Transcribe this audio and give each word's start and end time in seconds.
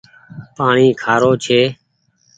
پآڻيٚ 0.55 0.97
کآرو 1.01 1.31
ڇي۔ 1.43 1.61